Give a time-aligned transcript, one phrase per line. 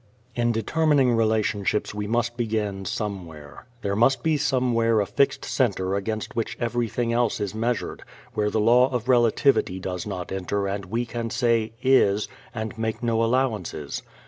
[0.35, 3.67] In determining relationships we must begin somewhere.
[3.83, 8.01] There must be somewhere a fixed center against which everything else is measured,
[8.33, 13.03] where the law of relativity does not enter and we can say "IS" and make
[13.03, 14.01] no allowances.